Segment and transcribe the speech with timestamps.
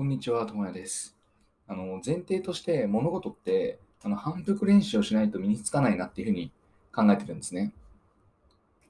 [0.00, 1.14] こんにちは、ともやです。
[1.68, 6.50] あの前提として物事ってあの反復練習をしないと身につかないなっていうふうに
[6.90, 7.74] 考えてるんですね。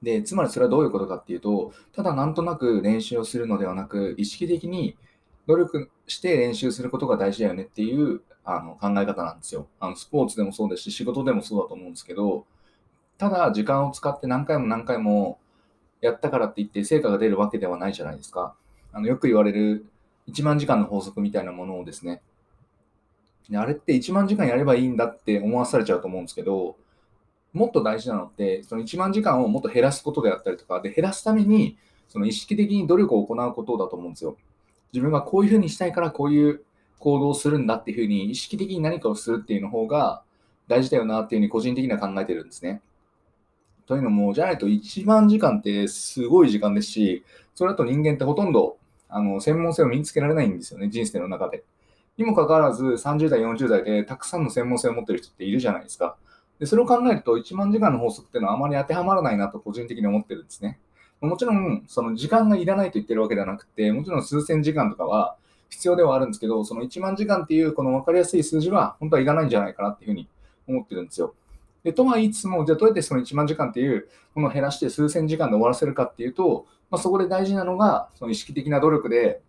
[0.03, 4.97] で、つまりそれはどういうことかっていうと、ただなんとなく練習をするのではなく、意識的に
[5.49, 9.67] 努力して練習することが大事だよねっていうあの考え方なんですよ。
[9.81, 12.47] あのスポーツでもそうですし、仕事でもそうだと思うんですけど、
[13.19, 15.41] ただ時間を使って何回も何回も
[16.03, 18.55] やったからって言って成果が出るわけではないじゃないですか。
[18.93, 19.87] あのよく言われる
[20.31, 22.23] 1万時間の法則みたいなものをですね、
[23.53, 26.77] あれって1万時間やればいいんだって思わされちゃうと思うんですけど、
[27.53, 31.77] もっと大事なのって、その1万時間をもっと減らすことであったりとか、で減らすために
[32.09, 34.37] その意識的に努力を行うことだと思うんですよ。
[34.93, 36.63] 自分がこういうふうにしたいからこういう
[36.99, 40.23] 行動をするんだっていうふうに意識的に何かをするっていうの方が
[40.69, 42.83] 大事だよなっていうふうに個人的には考えてるんですね。
[43.87, 47.25] というのも、じゃないと1万時間ってすごい時間ですし、
[47.57, 48.77] それだと人間ってほとんど
[49.11, 51.65] あの専門性を身につけられないんですよね、人生の中で。
[52.17, 56.17] にもかかわらず、30代、40代でたくさんの専門性を持ってる人っているじゃないですか。
[56.59, 60.79] でそれを考えると、1万時間の法則っていうのはあまり当てはまらないなと個人的に思ってるんですね。
[61.21, 65.37] もちろん、その時間がいらないと言ってるわけではなくて、もちろん数千時間とかは
[65.71, 70.29] 必要ではあるんですけど、その1万時間っていうこの分かりやすい数字は本当はいらないんじゃないかなっていうふうに
[70.69, 71.35] 思ってるんですよ。
[71.83, 79.41] でとはいつつも、じゃあどうやってその1万時間っていうものを減らして数千時間で終わらせるかっていうと、まあ、そこで大事なのが、その意識的な努力で、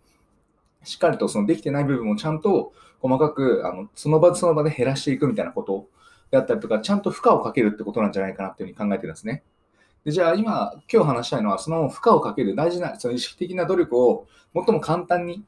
[0.83, 5.87] しっかりとそのできてない部分をちゃんと細かくあのその場その場で減らしていくみたいなこと
[6.31, 9.43] であったりとか、ちゃんと負荷をかけるってことなんじゃないかなっていうふうに考えてるんですね。
[10.05, 15.43] でじゃあ今、今日話したいのは、その負荷をかける大事なその意識的な努力を最も簡単に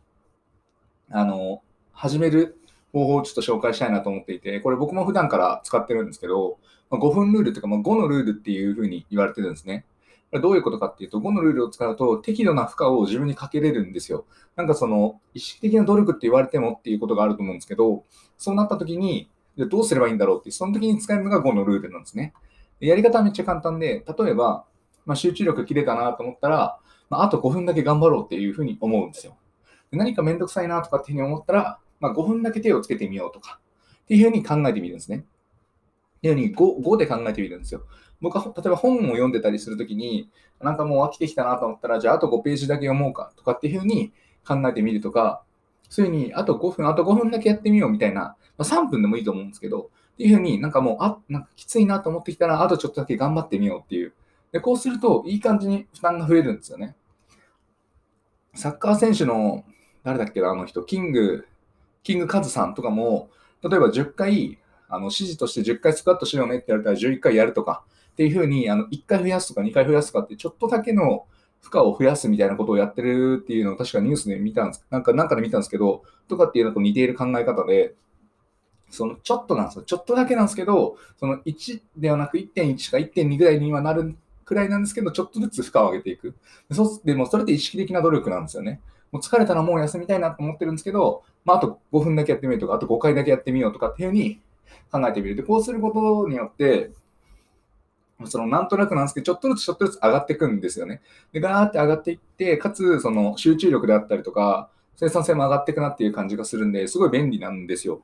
[1.09, 1.61] あの
[1.91, 2.57] 始める
[2.93, 9.85] 方法をちょっと紹介したいなと思っていて、これ僕も普段から使ってるんですけど、ま5分ルールというか、ま、5のルールっていうふうに言われてるんですね。
[10.41, 14.25] どういうことかっていうと、5のルールを使うと適度な負荷を自分にかけれるんですよ。
[14.55, 18.03] なんかその意識的な努力って言われてもっていうことがあると思うんですけど、
[18.37, 22.33] そうなった時に、どうすればいいんだろうって、その時に使えるのが5のルールなんですね。
[22.79, 24.65] でやり方はめっちゃ簡単で、例えば、
[25.05, 26.79] まあ、集中力切れたなと思ったら、
[27.09, 29.37] まあ、あと5分だけ頑張ろうっていうふうに思うんですよ。
[29.91, 33.61] で何かめんどくさいなとかっていうふうに思ったら、まあ、5分だけ手をつけてみようとか
[34.03, 35.23] っていうふうに考えてみるんですね。
[36.17, 37.85] っていうふうに 5, 5で考えてみるんですよ。
[38.19, 44.11] 僕は例えば本を読んでたりするときに、なんかもう飽きてきたなと思ったら、じゃああと5ページだけ読もうかとかっていうふうに
[44.45, 45.43] 考えてみるとか、
[45.87, 54.13] そういうふうにあと5分、あと5分だけやってみようみたいな、まあ、3分でもいいと思うんですけど、っていうふうになんかもう、あ、なんかきついなと思ってきたら、あとちょっとだけ頑張ってみようっていう。
[54.51, 56.95] で、こうするといい感じに負担が増えるんですよね。
[58.53, 59.65] サッカー選手の、
[60.03, 61.47] 誰だっけな、あの人、キング、
[62.03, 63.29] キングカズさんとかも、
[63.61, 64.59] 例えば10回、
[64.89, 71.25] あの指示として10回スクワットしようねって言われたら11回やるとかっていうふうにあの1回増やすとか2回増やすとかってちょっとだけの
[71.61, 74.85] 負荷を増やすみたいなことをやってるっていうのを確かニュースで見たんです。
[74.91, 77.95] なんかなんかで見たんですけどとかっていうのと似ている考え方で
[78.91, 79.83] そのちょっとなんですよ。
[79.83, 84.15] ちょっとだけなんですけどその1ではなく1.1か1.2ぐらいにはなる
[84.45, 86.35] くらいなんですけどちょっとずつ負荷を上げていく。
[86.69, 88.81] そうでもそれって意識的な努力なんですよね。
[89.13, 94.41] もう疲れたらもう休みたいなと思ってるんですけど、まあ、あと5分だけやってみるとか、あと5回だけやってみようとかっていうふうに
[94.91, 95.35] 考えてみる。
[95.35, 96.89] で、こうすることによって、
[98.25, 101.01] そのなんとなくなんですけど、ちょっとずつちょっとずつ上がっていくんですよね。
[101.31, 108.01] で、ガーって上がっていって、かつ、その集中力であったりとか、生産性も上がっていくなっていう感じがするんで、すごい便利なんですよ。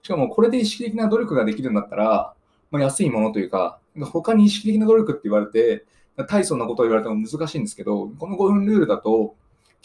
[0.00, 2.32] しかも、これで意識的な努力ができるんだったら、
[2.70, 5.84] まあ、安いものというか、他に意識的な努力って言われて、
[6.28, 9.34] 大層なことを言われても難しいんですけど、この5分ルールだと、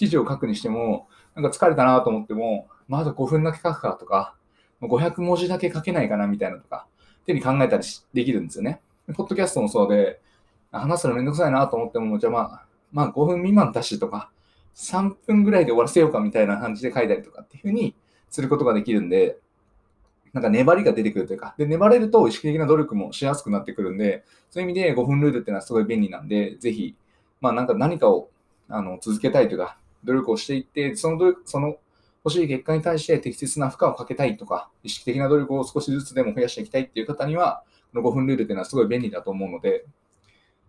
[0.02, 4.34] 記事を書くにしても、なんか疲れたなと思っても、まあ、あと5分だけ書くかとか、
[4.82, 6.88] 500文字だけ書けないかなみたいなとか、
[7.22, 8.82] っていうふうに考えたりできるんですよね。
[9.16, 10.20] ポッドキャストもそうで、
[10.72, 14.32] 話すのめんどくさいなと思っても、じゃあまあ、まあ5分未満だしとか、
[14.76, 17.94] 3分ぐらいで終わらせようかみたいな感じで書いたりとかっていうふうに
[18.32, 19.38] することができるんで、
[20.34, 26.96] なんか粘りが出てくるというか、で、粘れると意識的な努力もしやすくなってくるんで、そういう意味で5分ルールっていうのはすごい便利なんで、ぜひ、
[27.42, 28.32] まあなんか何かを
[28.68, 31.78] あの続けたいというか、努力をしていって、その努力その
[32.24, 37.64] 欲しい結果に対して適切な負荷をかけたいとか、意識的な努力を少しずつでも増やしていきたいっていう方には、
[37.94, 39.86] この5分ルールっていうのはすごい便利だと思うので、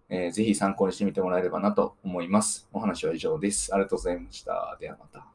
[0.09, 2.69] えーぜひ参考にしてみてもらえればなと思います。
[2.73, 3.75] お話は以上です。
[3.75, 4.77] ありがとうございました。
[4.81, 5.32] ではまた。